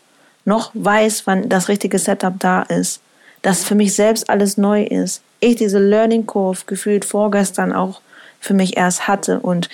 noch 0.44 0.72
weiß, 0.74 1.26
wann 1.26 1.48
das 1.48 1.68
richtige 1.68 1.98
Setup 1.98 2.34
da 2.38 2.62
ist, 2.62 3.00
dass 3.42 3.64
für 3.64 3.74
mich 3.74 3.94
selbst 3.94 4.30
alles 4.30 4.56
neu 4.56 4.84
ist. 4.84 5.22
Ich 5.40 5.56
diese 5.56 5.78
Learning 5.78 6.26
Curve 6.26 6.62
gefühlt 6.66 7.04
vorgestern 7.04 7.72
auch 7.72 8.00
für 8.40 8.54
mich 8.54 8.76
erst 8.76 9.08
hatte. 9.08 9.40
Und 9.40 9.68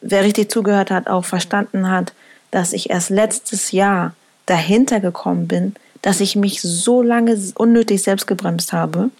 wer 0.00 0.24
richtig 0.24 0.50
zugehört 0.50 0.90
hat, 0.90 1.08
auch 1.08 1.24
verstanden 1.24 1.90
hat, 1.90 2.12
dass 2.50 2.72
ich 2.72 2.90
erst 2.90 3.10
letztes 3.10 3.72
Jahr 3.72 4.14
dahinter 4.46 5.00
gekommen 5.00 5.48
bin, 5.48 5.74
dass 6.02 6.20
ich 6.20 6.36
mich 6.36 6.60
so 6.62 7.02
lange 7.02 7.36
unnötig 7.56 8.02
selbst 8.02 8.26
gebremst 8.26 8.72
habe. 8.72 9.10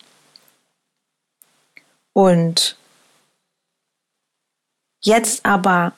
Und 2.13 2.77
jetzt 5.01 5.45
aber 5.45 5.93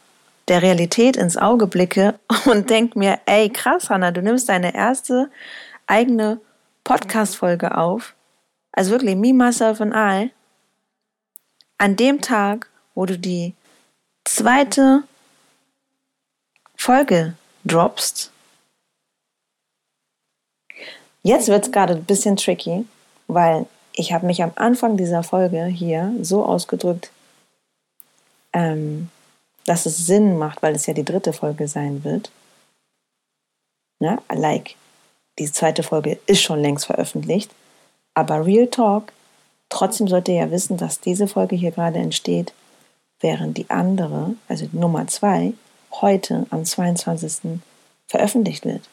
der 0.49 0.63
Realität 0.63 1.17
ins 1.17 1.37
Auge 1.37 1.67
blicke 1.67 2.19
und 2.47 2.71
denke 2.71 2.99
mir, 2.99 3.21
ey, 3.27 3.51
krass, 3.51 3.91
Hanna, 3.91 4.11
du 4.11 4.23
nimmst 4.23 4.49
deine 4.49 4.75
erste 4.75 5.31
eigene 5.87 6.41
Podcast-Folge 6.85 7.77
auf. 7.77 8.15
Also 8.73 8.91
wirklich, 8.91 9.17
me, 9.17 9.33
myself 9.33 9.81
and 9.81 9.95
I. 9.95 10.33
An 11.79 11.97
dem 11.97 12.21
Tag, 12.21 12.69
wo 12.95 13.07
du 13.07 13.19
die 13.19 13.55
zweite 14.25 15.05
Folge 16.77 17.35
droppst. 17.65 18.33
Jetzt 21.23 21.49
wird 21.49 21.67
es 21.67 21.73
gerade 21.73 21.95
ein 21.95 22.05
bisschen 22.05 22.37
tricky, 22.37 22.87
weil 23.27 23.67
ich 23.93 24.13
habe 24.13 24.27
mich 24.27 24.43
am 24.43 24.53
Anfang 24.55 24.97
dieser 24.97 25.23
Folge 25.23 25.65
hier 25.67 26.15
so 26.23 26.45
ausgedrückt, 26.45 27.11
ähm, 28.53 29.11
dass 29.67 29.87
es 29.87 30.07
Sinn 30.07 30.39
macht, 30.39 30.63
weil 30.63 30.75
es 30.75 30.87
ja 30.87 30.95
die 30.95 31.05
dritte 31.05 31.33
Folge 31.33 31.69
sein 31.69 32.05
wird. 32.05 32.31
Ja, 34.01 34.19
like, 34.33 34.77
die 35.39 35.51
zweite 35.51 35.83
Folge 35.83 36.19
ist 36.27 36.43
schon 36.43 36.61
längst 36.61 36.87
veröffentlicht. 36.87 37.51
Aber 38.15 38.45
Real 38.47 38.67
Talk, 38.67 39.13
trotzdem 39.69 40.09
sollt 40.09 40.29
ihr 40.29 40.37
ja 40.37 40.51
wissen, 40.51 40.77
dass 40.77 41.01
diese 41.01 41.29
Folge 41.29 41.57
hier 41.57 41.71
gerade 41.71 41.99
entsteht, 41.99 42.53
während 43.21 43.59
die 43.59 43.69
andere, 43.69 44.35
also 44.49 44.67
Nummer 44.73 45.07
zwei, 45.07 45.53
heute 45.93 46.47
am 46.51 46.65
22. 46.65 47.61
veröffentlicht 48.09 48.65
wird. 48.65 48.89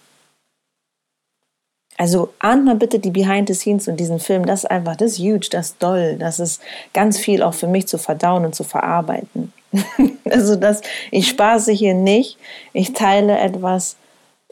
Also 1.98 2.32
ahnt 2.38 2.64
mal 2.64 2.76
bitte 2.76 3.00
die 3.00 3.10
Behind 3.10 3.48
the 3.48 3.56
Scenes 3.56 3.88
und 3.88 4.00
diesen 4.00 4.20
Film. 4.20 4.46
Das 4.46 4.64
ist 4.64 4.70
einfach, 4.70 4.96
das 4.96 5.14
ist 5.14 5.20
huge, 5.20 5.48
das 5.50 5.70
ist 5.70 5.84
doll. 5.84 6.16
Das 6.20 6.40
ist 6.40 6.62
ganz 6.94 7.18
viel 7.18 7.42
auch 7.42 7.56
für 7.56 7.68
mich 7.68 7.88
zu 7.88 7.98
verdauen 7.98 8.46
und 8.46 8.54
zu 8.54 8.64
verarbeiten. 8.64 9.52
also 10.30 10.56
das, 10.56 10.82
ich 11.10 11.28
spaße 11.28 11.72
hier 11.72 11.96
nicht. 11.96 12.38
Ich 12.72 12.94
teile 12.94 13.40
etwas, 13.40 13.96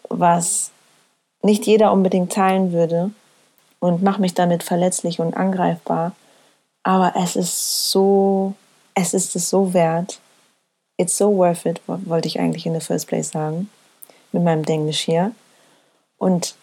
was 0.09 0.71
nicht 1.43 1.67
jeder 1.67 1.91
unbedingt 1.91 2.33
teilen 2.33 2.71
würde 2.71 3.11
und 3.79 4.01
mache 4.01 4.21
mich 4.21 4.33
damit 4.33 4.63
verletzlich 4.63 5.19
und 5.19 5.37
angreifbar. 5.37 6.13
Aber 6.81 7.13
es 7.15 7.35
ist 7.35 7.91
so, 7.91 8.55
es 8.95 9.13
ist 9.13 9.35
es 9.35 9.49
so 9.51 9.73
wert. 9.73 10.19
It's 10.97 11.17
so 11.17 11.35
worth 11.35 11.65
it, 11.65 11.81
wollte 11.85 12.27
ich 12.27 12.39
eigentlich 12.39 12.65
in 12.65 12.73
the 12.73 12.79
first 12.79 13.07
place 13.07 13.29
sagen. 13.29 13.69
Mit 14.31 14.43
meinem 14.43 14.65
Denglisch 14.65 15.01
hier. 15.01 15.31
Und 16.17 16.55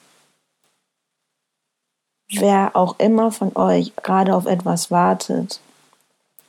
wer 2.41 2.75
auch 2.75 2.99
immer 2.99 3.31
von 3.31 3.55
euch 3.57 3.93
gerade 3.97 4.35
auf 4.35 4.47
etwas 4.47 4.91
wartet 4.91 5.61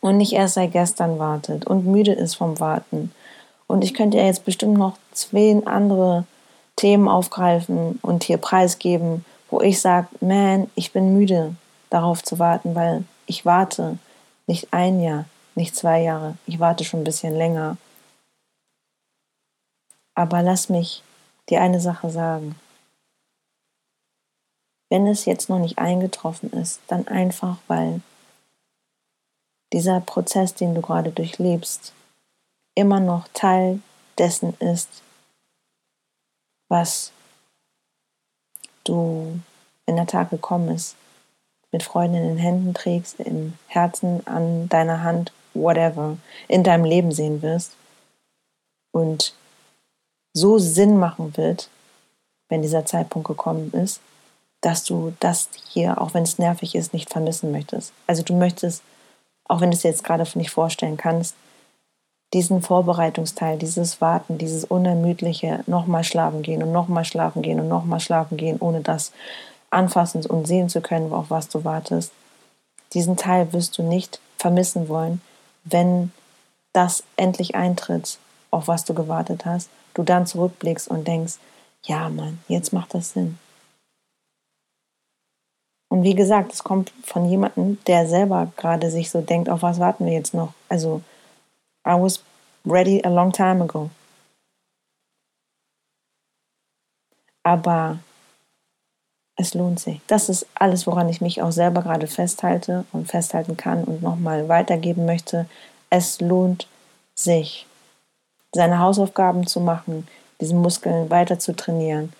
und 0.01 0.17
nicht 0.17 0.33
erst 0.33 0.55
seit 0.55 0.71
gestern 0.71 1.19
wartet 1.19 1.65
und 1.65 1.85
müde 1.85 2.13
ist 2.13 2.35
vom 2.35 2.59
Warten. 2.59 3.11
Und 3.67 3.83
ich 3.83 3.93
könnte 3.93 4.17
ja 4.17 4.25
jetzt 4.25 4.45
bestimmt 4.45 4.77
noch 4.77 4.97
zwei 5.11 5.61
andere 5.65 6.25
Themen 6.75 7.07
aufgreifen 7.07 7.99
und 8.01 8.23
hier 8.23 8.37
preisgeben, 8.37 9.25
wo 9.49 9.61
ich 9.61 9.79
sage, 9.79 10.07
man, 10.19 10.69
ich 10.75 10.91
bin 10.91 11.13
müde 11.13 11.55
darauf 11.89 12.23
zu 12.23 12.39
warten, 12.39 12.75
weil 12.75 13.03
ich 13.25 13.45
warte 13.45 13.97
nicht 14.47 14.67
ein 14.71 14.99
Jahr, 14.99 15.25
nicht 15.55 15.75
zwei 15.75 16.01
Jahre, 16.01 16.35
ich 16.45 16.59
warte 16.59 16.83
schon 16.83 17.01
ein 17.01 17.05
bisschen 17.05 17.35
länger. 17.35 17.77
Aber 20.15 20.41
lass 20.41 20.69
mich 20.69 21.03
dir 21.49 21.61
eine 21.61 21.79
Sache 21.79 22.09
sagen. 22.09 22.55
Wenn 24.89 25.07
es 25.07 25.25
jetzt 25.25 25.49
noch 25.49 25.59
nicht 25.59 25.79
eingetroffen 25.79 26.51
ist, 26.51 26.81
dann 26.87 27.07
einfach, 27.07 27.57
weil 27.67 28.01
dieser 29.71 30.01
Prozess, 30.01 30.53
den 30.53 30.75
du 30.75 30.81
gerade 30.81 31.11
durchlebst, 31.11 31.93
immer 32.75 32.99
noch 32.99 33.27
Teil 33.33 33.79
dessen 34.17 34.53
ist, 34.59 35.01
was 36.69 37.11
du, 38.83 39.39
wenn 39.85 39.95
der 39.95 40.07
Tag 40.07 40.29
gekommen 40.29 40.69
ist, 40.69 40.95
mit 41.71 41.83
Freude 41.83 42.17
in 42.17 42.23
den 42.23 42.37
Händen 42.37 42.73
trägst, 42.73 43.19
im 43.19 43.53
Herzen, 43.67 44.25
an 44.27 44.69
deiner 44.69 45.03
Hand, 45.03 45.33
whatever, 45.53 46.17
in 46.47 46.63
deinem 46.63 46.85
Leben 46.85 47.11
sehen 47.11 47.41
wirst. 47.41 47.75
Und 48.91 49.33
so 50.33 50.59
Sinn 50.59 50.99
machen 50.99 51.35
wird, 51.35 51.69
wenn 52.49 52.61
dieser 52.61 52.85
Zeitpunkt 52.85 53.27
gekommen 53.27 53.71
ist, 53.73 54.01
dass 54.63 54.85
du 54.85 55.13
das 55.19 55.49
hier, 55.67 56.01
auch 56.01 56.13
wenn 56.13 56.23
es 56.23 56.39
nervig 56.39 56.73
ist, 56.73 56.93
nicht 56.93 57.11
vermissen 57.11 57.51
möchtest. 57.51 57.91
Also 58.07 58.23
du 58.23 58.33
möchtest, 58.33 58.81
auch 59.45 59.59
wenn 59.59 59.69
du 59.69 59.77
es 59.77 59.83
jetzt 59.83 60.05
gerade 60.05 60.25
nicht 60.35 60.51
vorstellen 60.51 60.95
kannst, 60.95 61.35
diesen 62.33 62.61
Vorbereitungsteil, 62.61 63.57
dieses 63.57 63.99
Warten, 63.99 64.37
dieses 64.37 64.63
unermüdliche 64.63 65.63
nochmal 65.67 66.05
schlafen 66.05 66.41
gehen 66.41 66.63
und 66.63 66.71
nochmal 66.71 67.03
schlafen 67.03 67.41
gehen 67.41 67.59
und 67.59 67.67
nochmal 67.67 67.99
schlafen 67.99 68.37
gehen, 68.37 68.57
ohne 68.59 68.79
das 68.79 69.11
anfassen 69.69 70.25
und 70.25 70.47
sehen 70.47 70.69
zu 70.69 70.79
können, 70.79 71.11
auf 71.11 71.29
was 71.29 71.49
du 71.49 71.65
wartest. 71.65 72.13
Diesen 72.93 73.17
Teil 73.17 73.51
wirst 73.51 73.77
du 73.77 73.83
nicht 73.83 74.21
vermissen 74.37 74.87
wollen, 74.87 75.21
wenn 75.65 76.13
das 76.71 77.03
endlich 77.17 77.53
eintritt, 77.55 78.17
auf 78.49 78.69
was 78.69 78.85
du 78.85 78.93
gewartet 78.93 79.45
hast, 79.45 79.69
du 79.93 80.03
dann 80.03 80.25
zurückblickst 80.25 80.87
und 80.87 81.05
denkst, 81.05 81.35
ja 81.83 82.07
Mann, 82.07 82.39
jetzt 82.47 82.71
macht 82.71 82.93
das 82.93 83.11
Sinn. 83.11 83.37
Und 85.93 86.01
wie 86.01 86.15
gesagt, 86.15 86.51
es 86.51 86.63
kommt 86.63 86.91
von 87.03 87.29
jemandem, 87.29 87.77
der 87.85 88.07
selber 88.07 88.51
gerade 88.57 88.89
sich 88.89 89.11
so 89.11 89.21
denkt, 89.21 89.47
auf 89.47 89.61
was 89.61 89.79
warten 89.79 90.07
wir 90.07 90.13
jetzt 90.13 90.33
noch? 90.33 90.51
Also, 90.67 91.03
I 91.87 91.91
was 91.91 92.23
ready 92.65 92.99
a 93.05 93.09
long 93.09 93.31
time 93.31 93.63
ago. 93.63 93.91
Aber 97.43 97.99
es 99.35 99.53
lohnt 99.53 99.79
sich. 99.79 100.01
Das 100.07 100.29
ist 100.29 100.47
alles, 100.55 100.87
woran 100.87 101.09
ich 101.09 101.21
mich 101.21 101.43
auch 101.43 101.51
selber 101.51 101.83
gerade 101.83 102.07
festhalte 102.07 102.85
und 102.91 103.07
festhalten 103.07 103.55
kann 103.55 103.83
und 103.83 104.01
nochmal 104.01 104.49
weitergeben 104.49 105.05
möchte. 105.05 105.45
Es 105.91 106.19
lohnt 106.19 106.67
sich, 107.13 107.67
seine 108.51 108.79
Hausaufgaben 108.79 109.45
zu 109.45 109.59
machen, 109.59 110.07
diesen 110.41 110.59
Muskeln 110.59 111.11
weiter 111.11 111.37
zu 111.37 111.55
trainieren, 111.55 112.13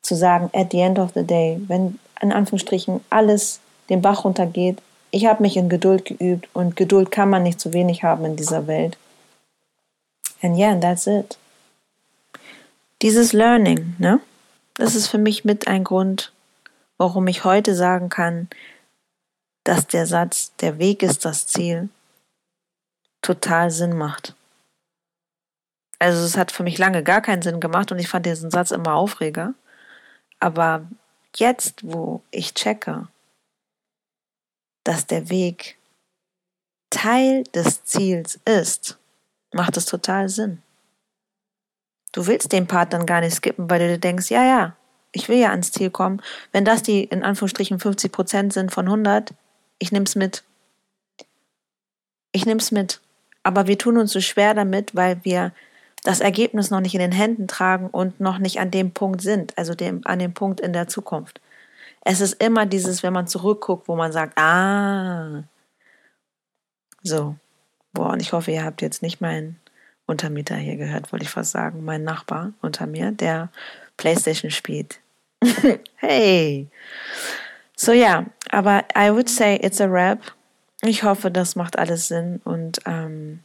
zu 0.00 0.14
sagen, 0.14 0.48
at 0.54 0.72
the 0.72 0.80
end 0.80 0.98
of 0.98 1.10
the 1.14 1.22
day, 1.22 1.60
wenn 1.66 1.98
in 2.20 2.32
Anführungsstrichen 2.32 3.00
alles 3.10 3.60
den 3.88 4.02
Bach 4.02 4.24
runtergeht. 4.24 4.80
Ich 5.10 5.26
habe 5.26 5.42
mich 5.42 5.56
in 5.56 5.68
Geduld 5.68 6.04
geübt 6.04 6.48
und 6.52 6.76
Geduld 6.76 7.10
kann 7.10 7.30
man 7.30 7.42
nicht 7.42 7.60
zu 7.60 7.72
wenig 7.72 8.04
haben 8.04 8.24
in 8.24 8.36
dieser 8.36 8.66
Welt. 8.66 8.96
And 10.42 10.56
yeah, 10.56 10.74
that's 10.78 11.06
it. 11.06 11.36
Dieses 13.02 13.32
Learning, 13.32 13.94
ne? 13.98 14.20
Das 14.74 14.94
ist 14.94 15.08
für 15.08 15.18
mich 15.18 15.44
mit 15.44 15.68
ein 15.68 15.84
Grund, 15.84 16.32
warum 16.96 17.26
ich 17.26 17.44
heute 17.44 17.74
sagen 17.74 18.08
kann, 18.08 18.48
dass 19.64 19.86
der 19.86 20.06
Satz, 20.06 20.52
der 20.60 20.78
Weg 20.78 21.02
ist 21.02 21.24
das 21.24 21.46
Ziel, 21.46 21.88
total 23.20 23.70
Sinn 23.70 23.96
macht. 23.96 24.34
Also 25.98 26.24
es 26.24 26.36
hat 26.36 26.50
für 26.50 26.62
mich 26.62 26.78
lange 26.78 27.02
gar 27.02 27.20
keinen 27.20 27.42
Sinn 27.42 27.60
gemacht 27.60 27.92
und 27.92 27.98
ich 27.98 28.08
fand 28.08 28.24
diesen 28.24 28.50
Satz 28.50 28.70
immer 28.70 28.94
Aufreger. 28.94 29.52
Aber 30.38 30.86
jetzt, 31.36 31.80
wo 31.82 32.22
ich 32.30 32.54
checke, 32.54 33.08
dass 34.84 35.06
der 35.06 35.28
Weg 35.30 35.78
Teil 36.90 37.44
des 37.54 37.84
Ziels 37.84 38.40
ist, 38.44 38.98
macht 39.52 39.76
es 39.76 39.86
total 39.86 40.28
Sinn. 40.28 40.62
Du 42.12 42.26
willst 42.26 42.52
den 42.52 42.66
Part 42.66 42.92
dann 42.92 43.06
gar 43.06 43.20
nicht 43.20 43.34
skippen, 43.34 43.70
weil 43.70 43.78
du 43.78 43.88
dir 43.88 43.98
denkst, 43.98 44.30
ja, 44.30 44.42
ja, 44.42 44.76
ich 45.12 45.28
will 45.28 45.38
ja 45.38 45.50
ans 45.50 45.70
Ziel 45.70 45.90
kommen. 45.90 46.20
Wenn 46.52 46.64
das 46.64 46.82
die 46.82 47.04
in 47.04 47.22
Anführungsstrichen 47.22 47.78
50 47.78 48.10
Prozent 48.10 48.52
sind 48.52 48.72
von 48.72 48.86
100, 48.86 49.32
ich 49.78 49.92
nehm's 49.92 50.16
mit. 50.16 50.42
Ich 52.32 52.46
nehm's 52.46 52.70
mit. 52.70 53.00
Aber 53.42 53.66
wir 53.66 53.78
tun 53.78 53.96
uns 53.96 54.12
so 54.12 54.20
schwer 54.20 54.54
damit, 54.54 54.94
weil 54.94 55.24
wir 55.24 55.52
das 56.02 56.20
Ergebnis 56.20 56.70
noch 56.70 56.80
nicht 56.80 56.94
in 56.94 57.00
den 57.00 57.12
Händen 57.12 57.46
tragen 57.46 57.88
und 57.88 58.20
noch 58.20 58.38
nicht 58.38 58.60
an 58.60 58.70
dem 58.70 58.92
Punkt 58.92 59.20
sind, 59.20 59.56
also 59.58 59.74
dem, 59.74 60.00
an 60.04 60.18
dem 60.18 60.32
Punkt 60.32 60.60
in 60.60 60.72
der 60.72 60.88
Zukunft. 60.88 61.40
Es 62.02 62.20
ist 62.20 62.42
immer 62.42 62.64
dieses, 62.64 63.02
wenn 63.02 63.12
man 63.12 63.26
zurückguckt, 63.26 63.88
wo 63.88 63.96
man 63.96 64.12
sagt, 64.12 64.38
ah, 64.38 65.44
so. 67.02 67.36
Boah, 67.92 68.10
und 68.10 68.22
ich 68.22 68.32
hoffe, 68.32 68.52
ihr 68.52 68.64
habt 68.64 68.82
jetzt 68.82 69.02
nicht 69.02 69.20
meinen 69.20 69.58
Untermieter 70.06 70.56
hier 70.56 70.76
gehört, 70.76 71.12
wollte 71.12 71.24
ich 71.24 71.30
fast 71.30 71.50
sagen, 71.50 71.84
mein 71.84 72.04
Nachbar 72.04 72.52
unter 72.62 72.86
mir, 72.86 73.10
der 73.12 73.50
Playstation 73.96 74.50
spielt. 74.50 75.00
hey! 75.96 76.68
So 77.76 77.92
ja, 77.92 78.26
aber 78.50 78.84
I 78.96 79.10
would 79.10 79.28
say 79.28 79.56
it's 79.56 79.80
a 79.80 79.86
rap. 79.86 80.20
Ich 80.82 81.02
hoffe, 81.02 81.30
das 81.30 81.56
macht 81.56 81.78
alles 81.78 82.08
Sinn 82.08 82.40
und 82.44 82.80
ähm, 82.86 83.40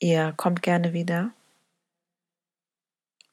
Ihr 0.00 0.32
kommt 0.36 0.62
gerne 0.62 0.92
wieder. 0.92 1.30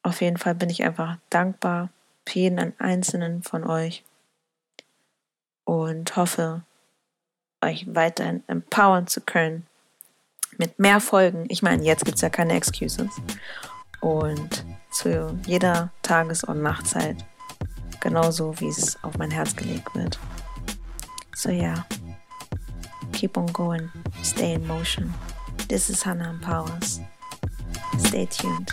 Auf 0.03 0.21
jeden 0.21 0.37
Fall 0.37 0.55
bin 0.55 0.69
ich 0.69 0.83
einfach 0.83 1.17
dankbar 1.29 1.89
für 2.27 2.39
jeden 2.39 2.79
einzelnen 2.79 3.43
von 3.43 3.63
euch 3.63 4.03
und 5.63 6.15
hoffe, 6.15 6.63
euch 7.63 7.85
weiterhin 7.93 8.43
empowern 8.47 9.07
zu 9.07 9.21
können 9.21 9.65
mit 10.57 10.79
mehr 10.79 11.01
Folgen. 11.01 11.45
Ich 11.49 11.61
meine, 11.61 11.83
jetzt 11.83 12.05
gibt 12.05 12.15
es 12.15 12.21
ja 12.21 12.29
keine 12.29 12.53
Excuses. 12.53 13.09
Und 14.01 14.65
zu 14.91 15.37
jeder 15.45 15.91
Tages- 16.01 16.43
und 16.43 16.61
Nachtzeit, 16.61 17.25
genauso 17.99 18.59
wie 18.59 18.67
es 18.67 19.03
auf 19.03 19.17
mein 19.17 19.31
Herz 19.31 19.55
gelegt 19.55 19.93
wird. 19.95 20.19
So 21.35 21.49
ja, 21.49 21.61
yeah. 21.61 21.85
keep 23.11 23.37
on 23.37 23.51
going, 23.51 23.91
stay 24.23 24.53
in 24.53 24.65
motion. 24.67 25.13
This 25.67 25.89
is 25.89 26.03
Hannah 26.03 26.29
and 26.29 26.41
Powers. 26.41 26.99
Stay 27.97 28.27
tuned. 28.27 28.71